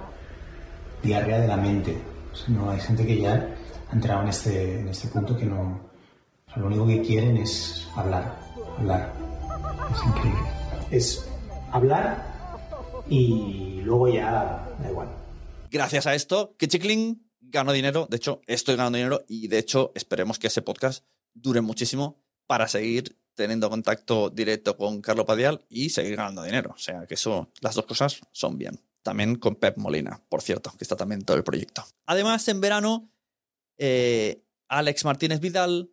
diarrea 1.03 1.39
de 1.41 1.47
la 1.47 1.55
mente. 1.55 1.95
O 2.33 2.35
sea, 2.35 2.49
no, 2.49 2.71
hay 2.71 2.79
gente 2.79 3.05
que 3.05 3.21
ya 3.21 3.47
ha 3.87 3.93
entrado 3.93 4.23
en 4.23 4.29
este, 4.29 4.79
en 4.79 4.87
este 4.87 5.07
punto 5.09 5.37
que 5.37 5.45
no. 5.45 5.79
o 6.47 6.51
sea, 6.51 6.57
lo 6.63 6.65
único 6.65 6.87
que 6.87 6.99
quieren 7.03 7.37
es 7.37 7.87
hablar, 7.95 8.39
hablar. 8.79 9.13
Es 9.93 10.03
increíble. 10.03 10.41
Es 10.89 11.29
hablar 11.71 13.03
y 13.07 13.81
luego 13.83 14.07
ya 14.07 14.67
da 14.81 14.89
igual. 14.89 15.09
Gracias 15.69 16.07
a 16.07 16.15
esto, 16.15 16.55
que 16.57 16.67
Chickling 16.67 17.21
ganó 17.39 17.71
dinero. 17.71 18.07
De 18.09 18.17
hecho, 18.17 18.41
estoy 18.47 18.77
ganando 18.77 18.97
dinero 18.97 19.21
y 19.27 19.47
de 19.47 19.59
hecho 19.59 19.91
esperemos 19.93 20.39
que 20.39 20.47
ese 20.47 20.63
podcast 20.63 21.05
dure 21.35 21.61
muchísimo 21.61 22.19
para 22.47 22.67
seguir 22.67 23.18
teniendo 23.39 23.69
contacto 23.69 24.29
directo 24.29 24.75
con 24.75 25.01
Carlo 25.01 25.25
Padial 25.25 25.65
y 25.69 25.91
seguir 25.91 26.17
ganando 26.17 26.43
dinero. 26.43 26.73
O 26.75 26.77
sea, 26.77 27.07
que 27.07 27.13
eso, 27.13 27.49
las 27.61 27.73
dos 27.73 27.85
cosas 27.85 28.19
son 28.33 28.57
bien. 28.57 28.81
También 29.01 29.37
con 29.37 29.55
Pep 29.55 29.77
Molina, 29.77 30.21
por 30.27 30.41
cierto, 30.41 30.73
que 30.77 30.83
está 30.83 30.97
también 30.97 31.23
todo 31.23 31.37
el 31.37 31.45
proyecto. 31.45 31.85
Además, 32.05 32.45
en 32.49 32.59
verano, 32.59 33.09
eh, 33.77 34.43
Alex 34.67 35.05
Martínez 35.05 35.39
Vidal 35.39 35.89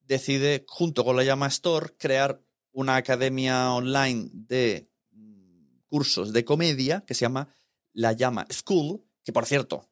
decide, 0.00 0.64
junto 0.66 1.04
con 1.04 1.14
la 1.14 1.22
Llama 1.22 1.46
Store, 1.46 1.94
crear 1.96 2.42
una 2.72 2.96
academia 2.96 3.72
online 3.72 4.28
de 4.32 4.90
mm, 5.12 5.82
cursos 5.88 6.32
de 6.32 6.44
comedia 6.44 7.04
que 7.06 7.14
se 7.14 7.20
llama 7.20 7.54
La 7.92 8.14
Llama 8.14 8.46
School, 8.50 9.04
que 9.22 9.32
por 9.32 9.46
cierto 9.46 9.88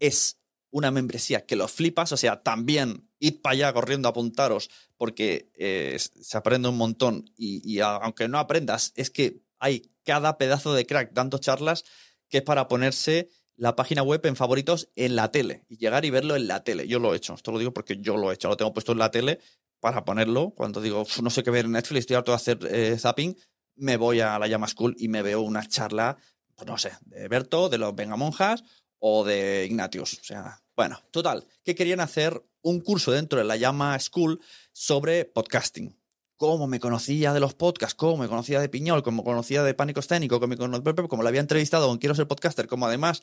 es 0.00 0.40
una 0.76 0.90
membresía 0.90 1.46
que 1.46 1.56
lo 1.56 1.68
flipas, 1.68 2.12
o 2.12 2.18
sea, 2.18 2.42
también 2.42 3.08
id 3.18 3.40
para 3.40 3.54
allá 3.54 3.72
corriendo 3.72 4.08
a 4.08 4.10
apuntaros 4.10 4.68
porque 4.98 5.50
eh, 5.54 5.96
se 5.98 6.36
aprende 6.36 6.68
un 6.68 6.76
montón 6.76 7.24
y, 7.34 7.80
aunque 7.80 8.28
no 8.28 8.38
aprendas, 8.38 8.92
es 8.94 9.08
que 9.08 9.40
hay 9.58 9.90
cada 10.04 10.36
pedazo 10.36 10.74
de 10.74 10.84
crack 10.84 11.14
dando 11.14 11.38
charlas 11.38 11.84
que 12.28 12.38
es 12.38 12.42
para 12.42 12.68
ponerse 12.68 13.30
la 13.56 13.74
página 13.74 14.02
web 14.02 14.20
en 14.26 14.36
favoritos 14.36 14.90
en 14.96 15.16
la 15.16 15.30
tele 15.32 15.64
y 15.66 15.78
llegar 15.78 16.04
y 16.04 16.10
verlo 16.10 16.36
en 16.36 16.46
la 16.46 16.62
tele. 16.62 16.86
Yo 16.86 16.98
lo 16.98 17.14
he 17.14 17.16
hecho, 17.16 17.32
esto 17.32 17.52
lo 17.52 17.58
digo 17.58 17.72
porque 17.72 17.96
yo 17.98 18.18
lo 18.18 18.30
he 18.30 18.34
hecho, 18.34 18.48
lo 18.48 18.58
tengo 18.58 18.74
puesto 18.74 18.92
en 18.92 18.98
la 18.98 19.10
tele 19.10 19.40
para 19.80 20.04
ponerlo. 20.04 20.50
Cuando 20.50 20.82
digo, 20.82 21.00
"Uf, 21.00 21.22
no 21.22 21.30
sé 21.30 21.42
qué 21.42 21.50
ver 21.50 21.64
en 21.64 21.72
Netflix, 21.72 22.00
estoy 22.00 22.16
harto 22.16 22.32
de 22.32 22.36
hacer 22.36 22.58
eh, 22.70 22.98
zapping, 22.98 23.34
me 23.76 23.96
voy 23.96 24.20
a 24.20 24.38
la 24.38 24.46
Llama 24.46 24.68
School 24.68 24.94
y 24.98 25.08
me 25.08 25.22
veo 25.22 25.40
una 25.40 25.66
charla, 25.66 26.18
pues 26.54 26.68
no 26.68 26.76
sé, 26.76 26.92
de 27.06 27.28
Berto, 27.28 27.70
de 27.70 27.78
los 27.78 27.94
Vengamonjas 27.94 28.62
o 29.08 29.24
de 29.24 29.64
Ignatius. 29.66 30.18
O 30.20 30.24
sea, 30.24 30.60
bueno, 30.74 30.98
total, 31.12 31.46
que 31.62 31.76
querían 31.76 32.00
hacer 32.00 32.42
un 32.62 32.80
curso 32.80 33.12
dentro 33.12 33.38
de 33.38 33.44
la 33.44 33.56
Llama 33.56 33.96
School 34.00 34.40
sobre 34.72 35.24
podcasting. 35.24 35.96
Cómo 36.36 36.66
me 36.66 36.80
conocía 36.80 37.32
de 37.32 37.38
los 37.38 37.54
podcasts, 37.54 37.94
cómo 37.94 38.16
me 38.16 38.28
conocía 38.28 38.60
de 38.60 38.68
Piñol, 38.68 39.02
cómo 39.04 39.22
me 39.22 39.24
conocía 39.24 39.62
de 39.62 39.74
Pánico 39.74 40.00
Escénico, 40.00 40.40
cómo, 40.40 40.48
me 40.48 40.56
cono- 40.56 41.08
como 41.08 41.22
lo 41.22 41.28
había 41.28 41.40
entrevistado 41.40 41.90
en 41.90 41.98
Quiero 41.98 42.14
ser 42.16 42.26
podcaster, 42.26 42.66
como 42.66 42.86
además 42.86 43.22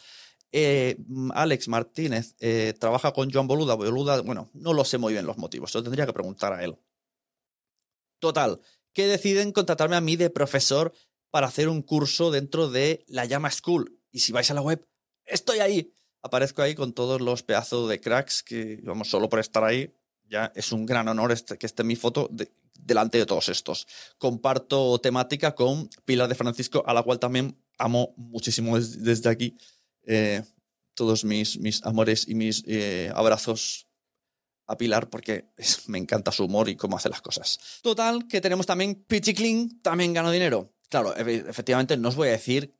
eh, 0.54 0.96
Alex 1.34 1.68
Martínez 1.68 2.36
eh, 2.40 2.74
trabaja 2.80 3.12
con 3.12 3.30
Joan 3.30 3.48
Boluda. 3.48 3.76
Boluda, 3.76 4.22
bueno, 4.22 4.50
no 4.54 4.72
lo 4.74 4.86
sé 4.86 4.98
muy 4.98 5.12
bien 5.14 5.26
los 5.26 5.38
motivos, 5.38 5.70
eso 5.72 5.84
tendría 5.84 6.06
que 6.06 6.14
preguntar 6.14 6.54
a 6.54 6.64
él. 6.64 6.78
Total, 8.20 8.62
que 8.94 9.06
deciden 9.08 9.52
contratarme 9.52 9.98
a 9.98 10.02
mí 10.02 10.16
de 10.16 10.30
profesor 10.30 10.94
para 11.30 11.48
hacer 11.48 11.68
un 11.68 11.82
curso 11.82 12.32
dentro 12.32 12.70
de 12.70 13.04
la 13.08 13.26
Llama 13.26 13.52
School. 13.52 14.00
Y 14.12 14.20
si 14.20 14.32
vais 14.32 14.50
a 14.50 14.54
la 14.54 14.62
web, 14.62 14.88
estoy 15.26 15.60
ahí. 15.60 15.94
Aparezco 16.22 16.62
ahí 16.62 16.74
con 16.76 16.94
todos 16.94 17.20
los 17.22 17.44
pedazos 17.44 17.90
de 17.90 18.00
cracks 18.00 18.44
que, 18.44 18.80
vamos, 18.84 19.10
solo 19.10 19.28
por 19.30 19.40
estar 19.40 19.64
ahí, 19.64 19.94
ya 20.30 20.52
es 20.56 20.72
un 20.72 20.86
gran 20.86 21.08
honor 21.08 21.32
este- 21.32 21.58
que 21.58 21.66
esté 21.66 21.84
mi 21.84 21.96
foto 21.96 22.30
de- 22.32 22.52
delante 22.80 23.18
de 23.18 23.26
todos 23.26 23.50
estos. 23.50 23.88
Comparto 24.18 25.00
temática 25.00 25.54
con 25.54 25.90
Pilar 26.06 26.30
de 26.30 26.36
Francisco, 26.36 26.84
a 26.86 26.94
la 26.94 27.04
cual 27.04 27.20
también 27.20 27.58
amo 27.78 28.14
muchísimo 28.18 28.78
des- 28.78 29.04
desde 29.04 29.30
aquí. 29.30 29.58
Eh, 30.06 30.44
todos 30.96 31.24
mis, 31.26 31.58
mis 31.60 31.84
amores 31.86 32.28
y 32.28 32.36
mis 32.36 32.64
eh, 32.68 33.12
abrazos 33.16 33.88
a 34.68 34.78
Pilar 34.78 35.10
porque 35.10 35.50
es- 35.58 35.90
me 35.90 35.98
encanta 35.98 36.32
su 36.32 36.46
humor 36.46 36.70
y 36.70 36.76
cómo 36.78 36.96
hace 36.98 37.10
las 37.10 37.22
cosas. 37.22 37.60
Total, 37.82 38.28
que 38.28 38.40
tenemos 38.42 38.66
también 38.66 38.96
Pichicling, 38.96 39.82
también 39.82 40.14
gano 40.14 40.32
dinero. 40.32 40.74
Claro, 40.90 41.14
efe- 41.16 41.50
efectivamente 41.50 41.98
no 41.98 42.10
os 42.10 42.16
voy 42.16 42.30
a 42.30 42.32
decir 42.32 42.74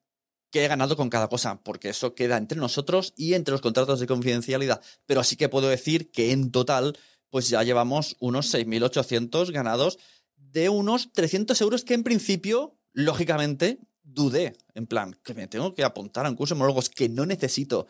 qué 0.54 0.64
he 0.64 0.68
ganado 0.68 0.96
con 0.96 1.10
cada 1.10 1.30
cosa, 1.30 1.60
porque 1.64 1.90
eso 1.90 2.14
queda 2.14 2.38
entre 2.38 2.60
nosotros 2.60 3.14
y 3.18 3.34
entre 3.34 3.54
los 3.54 3.62
contratos 3.62 4.00
de 4.00 4.06
confidencialidad. 4.06 4.82
Pero 5.08 5.24
sí 5.24 5.36
que 5.36 5.50
puedo 5.50 5.68
decir 5.68 6.12
que 6.12 6.32
en 6.32 6.52
total, 6.52 6.96
pues 7.32 7.50
ya 7.50 7.64
llevamos 7.64 8.16
unos 8.20 8.54
6.800 8.54 9.52
ganados 9.52 9.98
de 10.36 10.70
unos 10.70 11.12
300 11.12 11.60
euros 11.62 11.84
que 11.84 11.96
en 11.96 12.04
principio, 12.04 12.78
lógicamente, 12.94 13.80
dudé. 14.04 14.56
En 14.76 14.86
plan, 14.86 15.20
que 15.24 15.34
me 15.34 15.48
tengo 15.48 15.74
que 15.74 15.84
apuntar 15.84 16.28
a 16.28 16.30
un 16.30 16.36
curso 16.36 16.54
de 16.54 16.60
monólogos 16.60 16.92
que 16.92 17.10
no 17.10 17.26
necesito, 17.26 17.88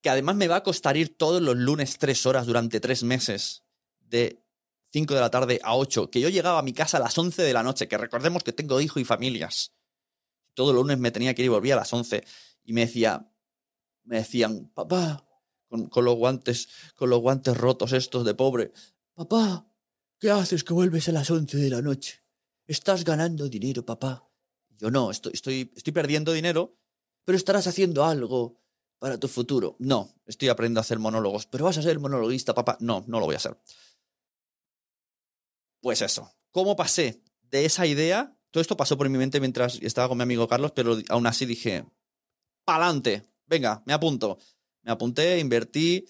que 0.00 0.08
además 0.08 0.36
me 0.36 0.48
va 0.48 0.56
a 0.56 0.62
costar 0.62 0.96
ir 0.96 1.14
todos 1.14 1.42
los 1.42 1.58
lunes 1.58 1.98
tres 1.98 2.24
horas 2.24 2.46
durante 2.46 2.80
tres 2.80 3.02
meses, 3.02 3.64
de 4.00 4.42
5 4.92 5.12
de 5.12 5.20
la 5.20 5.30
tarde 5.30 5.60
a 5.62 5.76
8, 5.76 6.10
que 6.10 6.22
yo 6.22 6.30
llegaba 6.30 6.58
a 6.58 6.62
mi 6.62 6.72
casa 6.72 6.96
a 6.96 7.00
las 7.00 7.18
11 7.18 7.42
de 7.42 7.52
la 7.52 7.62
noche, 7.62 7.86
que 7.86 7.98
recordemos 7.98 8.42
que 8.42 8.54
tengo 8.54 8.80
hijo 8.80 8.98
y 8.98 9.04
familias. 9.04 9.72
Todos 10.58 10.74
los 10.74 10.82
lunes 10.82 10.98
me 10.98 11.12
tenía 11.12 11.34
que 11.34 11.42
ir 11.42 11.46
y 11.46 11.50
volvía 11.50 11.74
a 11.74 11.76
las 11.76 11.92
11 11.92 12.24
y 12.64 12.72
me 12.72 12.80
decía, 12.80 13.30
me 14.02 14.16
decían, 14.16 14.72
papá, 14.74 15.24
con, 15.68 15.88
con 15.88 16.04
los 16.04 16.16
guantes, 16.16 16.68
con 16.96 17.10
los 17.10 17.20
guantes 17.20 17.56
rotos 17.56 17.92
estos 17.92 18.24
de 18.24 18.34
pobre, 18.34 18.72
papá, 19.14 19.70
¿qué 20.18 20.32
haces 20.32 20.64
que 20.64 20.72
vuelves 20.72 21.08
a 21.08 21.12
las 21.12 21.30
11 21.30 21.58
de 21.58 21.70
la 21.70 21.80
noche? 21.80 22.24
Estás 22.66 23.04
ganando 23.04 23.48
dinero, 23.48 23.86
papá. 23.86 24.28
Yo 24.70 24.90
no, 24.90 25.12
estoy, 25.12 25.30
estoy, 25.32 25.72
estoy 25.76 25.92
perdiendo 25.92 26.32
dinero, 26.32 26.76
pero 27.24 27.38
estarás 27.38 27.68
haciendo 27.68 28.04
algo 28.04 28.60
para 28.98 29.16
tu 29.16 29.28
futuro. 29.28 29.76
No, 29.78 30.12
estoy 30.26 30.48
aprendiendo 30.48 30.80
a 30.80 30.82
hacer 30.82 30.98
monólogos, 30.98 31.46
pero 31.46 31.66
vas 31.66 31.78
a 31.78 31.82
ser 31.82 32.00
monologuista, 32.00 32.52
papá. 32.52 32.76
No, 32.80 33.04
no 33.06 33.20
lo 33.20 33.26
voy 33.26 33.34
a 33.34 33.38
hacer. 33.38 33.56
Pues 35.80 36.02
eso, 36.02 36.34
¿cómo 36.50 36.74
pasé 36.74 37.22
de 37.42 37.64
esa 37.64 37.86
idea? 37.86 38.37
Todo 38.50 38.60
esto 38.60 38.76
pasó 38.76 38.96
por 38.96 39.08
mi 39.08 39.18
mente 39.18 39.40
mientras 39.40 39.78
estaba 39.82 40.08
con 40.08 40.18
mi 40.18 40.22
amigo 40.22 40.48
Carlos, 40.48 40.72
pero 40.72 40.96
aún 41.08 41.26
así 41.26 41.46
dije, 41.46 41.84
pa'lante, 42.64 43.24
venga, 43.46 43.82
me 43.86 43.92
apunto. 43.92 44.38
Me 44.82 44.92
apunté, 44.92 45.38
invertí, 45.38 46.06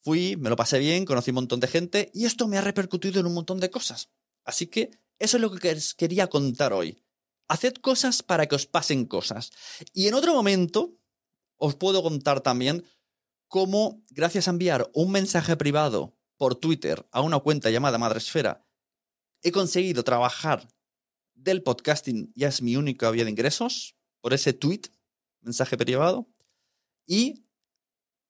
fui, 0.00 0.36
me 0.36 0.50
lo 0.50 0.56
pasé 0.56 0.78
bien, 0.78 1.04
conocí 1.04 1.30
un 1.30 1.36
montón 1.36 1.60
de 1.60 1.66
gente 1.66 2.10
y 2.14 2.26
esto 2.26 2.46
me 2.46 2.58
ha 2.58 2.60
repercutido 2.60 3.20
en 3.20 3.26
un 3.26 3.34
montón 3.34 3.58
de 3.58 3.70
cosas. 3.70 4.10
Así 4.44 4.66
que 4.66 4.90
eso 5.18 5.36
es 5.36 5.40
lo 5.40 5.50
que 5.50 5.78
quería 5.96 6.28
contar 6.28 6.72
hoy. 6.72 7.02
Haced 7.48 7.74
cosas 7.74 8.22
para 8.22 8.46
que 8.46 8.54
os 8.54 8.66
pasen 8.66 9.06
cosas. 9.06 9.50
Y 9.92 10.06
en 10.06 10.14
otro 10.14 10.34
momento 10.34 10.96
os 11.56 11.74
puedo 11.74 12.02
contar 12.02 12.40
también 12.40 12.84
cómo, 13.48 14.02
gracias 14.10 14.48
a 14.48 14.50
enviar 14.50 14.90
un 14.94 15.10
mensaje 15.10 15.56
privado 15.56 16.16
por 16.36 16.56
Twitter 16.56 17.06
a 17.10 17.20
una 17.20 17.38
cuenta 17.38 17.70
llamada 17.70 17.98
Madresfera, 17.98 18.66
he 19.42 19.52
conseguido 19.52 20.04
trabajar 20.04 20.68
del 21.34 21.62
podcasting, 21.62 22.32
ya 22.34 22.48
es 22.48 22.62
mi 22.62 22.76
única 22.76 23.10
vía 23.10 23.24
de 23.24 23.30
ingresos, 23.30 23.96
por 24.20 24.32
ese 24.32 24.52
tweet, 24.52 24.82
mensaje 25.40 25.76
privado, 25.76 26.28
y 27.06 27.44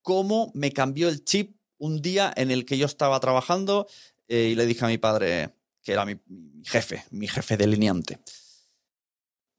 cómo 0.02 0.50
me 0.54 0.73
cambió 0.73 1.08
el 1.08 1.25
chip 1.25 1.56
un 1.78 2.02
día 2.02 2.32
en 2.37 2.50
el 2.50 2.64
que 2.64 2.78
yo 2.78 2.87
estaba 2.87 3.18
trabajando 3.20 3.87
eh, 4.28 4.49
y 4.52 4.54
le 4.54 4.66
dije 4.66 4.84
a 4.84 4.88
mi 4.88 4.99
padre, 4.99 5.54
que 5.82 5.92
era 5.92 6.04
mi, 6.04 6.16
mi 6.26 6.64
jefe, 6.64 7.04
mi 7.11 7.28
jefe 7.28 7.56
delineante, 7.56 8.18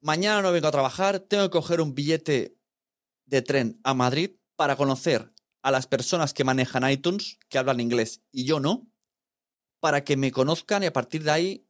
mañana 0.01 0.41
no 0.41 0.51
vengo 0.51 0.67
a 0.67 0.71
trabajar, 0.71 1.19
tengo 1.19 1.43
que 1.45 1.57
coger 1.57 1.81
un 1.81 1.95
billete 1.95 2.57
de 3.25 3.41
tren 3.41 3.79
a 3.83 3.93
Madrid 3.93 4.31
para 4.55 4.75
conocer 4.75 5.31
a 5.61 5.71
las 5.71 5.87
personas 5.87 6.33
que 6.33 6.43
manejan 6.43 6.89
iTunes, 6.89 7.39
que 7.49 7.57
hablan 7.57 7.79
inglés 7.79 8.21
y 8.31 8.45
yo 8.45 8.59
no, 8.59 8.87
para 9.79 10.03
que 10.03 10.15
me 10.15 10.31
conozcan 10.31 10.83
y 10.83 10.85
a 10.85 10.93
partir 10.93 11.23
de 11.23 11.31
ahí 11.31 11.64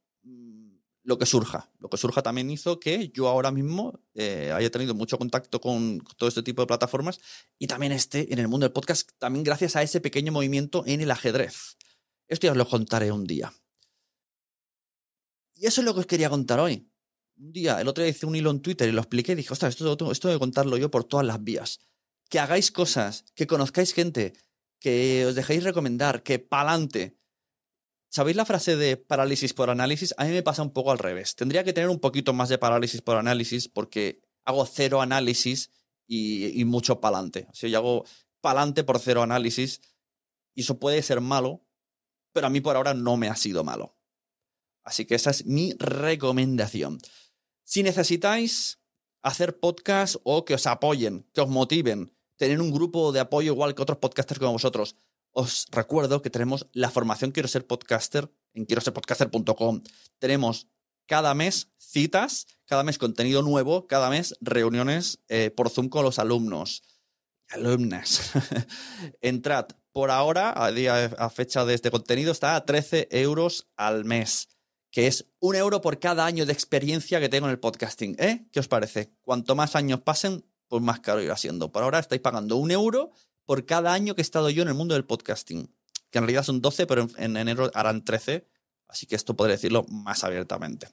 lo 1.05 1.19
que 1.19 1.25
surja. 1.25 1.71
Lo 1.79 1.89
que 1.89 1.97
surja 1.97 2.24
también 2.24 2.50
hizo 2.50 2.79
que 2.79 3.09
yo 3.09 3.29
ahora 3.29 3.51
mismo 3.51 4.01
eh, 4.15 4.51
haya 4.53 4.71
tenido 4.71 4.95
mucho 4.95 5.17
contacto 5.17 5.62
con 5.62 6.03
todo 6.17 6.27
este 6.27 6.43
tipo 6.43 6.62
de 6.63 6.67
plataformas 6.67 7.19
y 7.59 7.67
también 7.67 7.91
esté 7.91 8.33
en 8.33 8.39
el 8.39 8.47
mundo 8.47 8.65
del 8.65 8.74
podcast, 8.74 9.12
también 9.19 9.43
gracias 9.43 9.75
a 9.75 9.83
ese 9.83 10.01
pequeño 10.01 10.31
movimiento 10.31 10.83
en 10.88 11.01
el 11.01 11.12
ajedrez. 11.12 11.77
Esto 12.27 12.47
ya 12.47 12.51
os 12.51 12.57
lo 12.57 12.67
contaré 12.67 13.12
un 13.12 13.25
día. 13.25 13.53
Y 15.55 15.67
eso 15.67 15.81
es 15.81 15.85
lo 15.85 15.93
que 15.93 16.01
os 16.01 16.05
quería 16.07 16.29
contar 16.29 16.59
hoy. 16.59 16.89
un 17.38 17.51
día, 17.53 17.79
el 17.79 17.88
otro 17.88 18.03
día 18.03 18.12
hice 18.12 18.25
un 18.25 18.35
hilo 18.35 18.50
en 18.50 18.62
Twitter 18.62 18.89
y 18.89 18.91
lo 18.91 19.01
expliqué 19.01 19.33
y 19.33 19.35
dije, 19.35 19.53
ostras, 19.53 19.79
esto, 19.79 20.12
esto 20.12 20.29
que 20.29 20.39
contarlo 20.39 20.75
yo 20.77 20.89
por 20.89 21.03
todas 21.03 21.25
las 21.25 21.43
vías. 21.43 21.79
Que 22.29 22.39
hagáis 22.39 22.71
cosas, 22.71 23.25
que 23.35 23.45
conozcáis 23.45 23.93
gente, 23.93 24.33
que 24.79 25.25
os 25.27 25.35
dejéis 25.35 25.63
recomendar, 25.63 26.24
que 26.24 26.39
pa'lante. 26.39 27.15
¿Sabéis 28.15 28.38
la 28.38 28.45
frase 28.45 28.77
de 28.77 28.95
parálisis 28.95 29.53
por 29.53 29.69
análisis? 29.69 30.15
A 30.15 30.24
mí 30.24 30.31
me 30.31 30.41
pasa 30.41 30.62
un 30.62 30.72
poco 30.72 30.89
al 30.89 31.00
revés. 31.00 31.36
Tendría 31.36 31.65
que 31.65 31.74
tener 31.74 31.89
un 31.89 32.00
poquito 32.00 32.31
más 32.31 32.48
de 32.48 32.57
parálisis 32.57 33.01
por 33.01 33.17
análisis 33.17 33.67
porque 33.67 34.22
hago 34.45 34.65
cero 34.65 35.01
análisis 35.01 35.69
y, 36.07 36.57
y 36.57 36.63
mucho 36.63 37.01
pa'lante. 37.01 37.45
O 37.51 37.53
sea, 37.53 37.69
yo 37.69 37.77
hago 37.77 38.05
pa'lante 38.39 38.86
por 38.86 39.00
cero 39.00 39.22
análisis 39.22 39.81
y 40.53 40.62
eso 40.62 40.79
puede 40.79 41.03
ser 41.03 41.19
malo, 41.19 41.65
pero 42.31 42.48
a 42.48 42.50
mí 42.50 42.62
por 42.62 42.77
ahora 42.77 42.93
no 42.93 43.17
me 43.17 43.27
ha 43.27 43.36
sido 43.36 43.65
malo. 43.65 43.98
Así 44.86 45.03
que 45.03 45.15
esa 45.15 45.31
es 45.31 45.45
mi 45.45 45.74
recomendación. 45.77 47.00
Si 47.65 47.84
necesitáis 47.84 48.79
hacer 49.24 49.60
podcast 49.60 50.15
o 50.24 50.45
que 50.45 50.53
os 50.53 50.67
apoyen, 50.67 51.29
que 51.34 51.41
os 51.41 51.50
motiven, 51.50 52.15
tener 52.38 52.62
un 52.62 52.72
grupo 52.72 53.12
de 53.12 53.19
apoyo 53.19 53.51
igual 53.51 53.75
que 53.75 53.81
otros 53.81 53.98
podcasters 53.98 54.39
como 54.39 54.53
vosotros, 54.53 54.95
os 55.36 55.68
recuerdo 55.72 56.22
que 56.22 56.30
tenemos 56.30 56.68
la 56.72 56.89
formación 56.89 57.32
Quiero 57.32 57.48
ser 57.48 57.68
podcaster 57.68 58.32
en 58.54 58.65
quiero 58.65 58.82
ser 58.82 58.94
podcaster.com. 58.94 59.84
Tenemos 60.18 60.68
cada 61.08 61.34
mes 61.34 61.70
citas, 61.77 62.48
cada 62.65 62.84
mes 62.84 62.98
contenido 62.98 63.42
nuevo, 63.42 63.86
cada 63.86 64.10
mes 64.10 64.36
reuniones 64.39 65.20
eh, 65.27 65.51
por 65.51 65.70
Zoom 65.70 65.89
con 65.89 66.04
los 66.04 66.20
alumnos. 66.20 66.84
Alumnas. 67.50 68.32
Entrad. 69.22 69.68
Por 69.92 70.10
ahora, 70.10 70.54
a, 70.56 70.72
día, 70.72 71.06
a 71.18 71.30
fecha 71.30 71.63
de 71.63 71.74
este 71.74 71.92
contenido, 71.92 72.32
está 72.32 72.56
a 72.56 72.65
13 72.65 73.08
euros 73.12 73.70
al 73.77 74.04
mes, 74.04 74.50
que 74.92 75.08
es 75.08 75.25
un 75.39 75.56
euro 75.56 75.80
por 75.80 76.00
cada 76.00 76.25
año 76.25 76.46
de 76.46 76.54
experiencia 76.54 77.20
que 77.20 77.30
tengo 77.30 77.48
en 77.48 77.51
el 77.51 77.60
podcasting. 77.60 78.15
¿Eh? 78.20 78.48
¿Qué 78.51 78.60
os 78.60 78.68
parece? 78.68 79.13
Cuanto 79.22 79.56
más 79.56 79.75
años 79.75 80.01
pasen, 80.01 80.46
pues 80.68 80.82
más 80.82 81.00
caro 81.01 81.22
irá 81.22 81.38
siendo. 81.38 81.72
Por 81.72 81.84
ahora 81.84 82.00
estáis 82.00 82.22
pagando 82.22 82.58
un 82.58 82.72
euro 82.72 83.13
por 83.46 83.66
cada 83.66 83.94
año 83.94 84.16
que 84.16 84.22
he 84.22 84.24
estado 84.24 84.50
yo 84.50 84.62
en 84.64 84.68
el 84.68 84.74
mundo 84.74 84.96
del 84.96 85.06
podcasting. 85.06 85.74
Que 86.10 86.20
en 86.20 86.24
realidad 86.24 86.44
son 86.44 86.62
12, 86.62 86.88
pero 86.88 87.08
en 87.18 87.38
enero 87.38 87.72
harán 87.74 88.04
13. 88.04 88.48
Así 88.88 89.06
que 89.08 89.16
esto 89.16 89.36
podré 89.36 89.54
decirlo 89.54 89.86
más 89.90 90.24
abiertamente. 90.24 90.88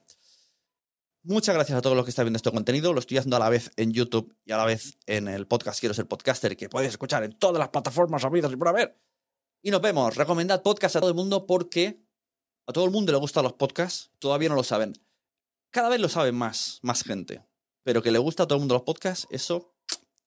Muchas 1.25 1.55
gracias 1.55 1.77
a 1.77 1.81
todos 1.81 1.95
los 1.95 2.05
que 2.05 2.09
están 2.09 2.25
viendo 2.25 2.37
este 2.37 2.51
contenido. 2.51 2.91
Lo 2.91 2.99
estoy 2.99 3.17
haciendo 3.17 3.37
a 3.37 3.39
la 3.39 3.49
vez 3.49 3.71
en 3.77 3.93
YouTube 3.93 4.35
y 4.43 4.51
a 4.51 4.57
la 4.57 4.65
vez 4.65 4.97
en 5.05 5.29
el 5.29 5.47
podcast 5.47 5.79
Quiero 5.79 5.95
ser 5.95 6.05
podcaster, 6.05 6.57
que 6.57 6.67
puedes 6.67 6.89
escuchar 6.89 7.23
en 7.23 7.31
todas 7.39 7.59
las 7.59 7.69
plataformas 7.69 8.25
habidas 8.25 8.51
y 8.51 8.57
por 8.57 8.67
haber. 8.67 8.99
Y 9.61 9.71
nos 9.71 9.81
vemos. 9.81 10.15
Recomendad 10.17 10.61
podcast 10.61 10.97
a 10.97 10.99
todo 10.99 11.09
el 11.09 11.15
mundo 11.15 11.45
porque 11.45 12.03
a 12.67 12.73
todo 12.73 12.83
el 12.83 12.91
mundo 12.91 13.13
le 13.13 13.17
gustan 13.19 13.43
los 13.43 13.53
podcasts. 13.53 14.11
Todavía 14.19 14.49
no 14.49 14.55
lo 14.55 14.63
saben. 14.63 14.93
Cada 15.71 15.87
vez 15.87 16.01
lo 16.01 16.09
saben 16.09 16.35
más, 16.35 16.79
más 16.81 17.03
gente. 17.03 17.41
Pero 17.83 18.03
que 18.03 18.11
le 18.11 18.19
gusta 18.19 18.43
a 18.43 18.47
todo 18.47 18.57
el 18.57 18.61
mundo 18.61 18.75
los 18.75 18.83
podcasts, 18.83 19.25
eso, 19.29 19.73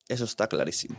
eso 0.09 0.25
está 0.25 0.49
clarísimo. 0.49 0.99